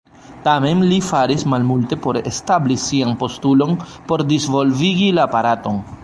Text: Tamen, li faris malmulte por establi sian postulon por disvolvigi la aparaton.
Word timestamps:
Tamen, 0.45 0.79
li 0.91 0.95
faris 1.07 1.43
malmulte 1.53 1.99
por 2.05 2.19
establi 2.31 2.77
sian 2.83 3.13
postulon 3.23 3.75
por 4.11 4.23
disvolvigi 4.33 5.11
la 5.19 5.27
aparaton. 5.31 5.79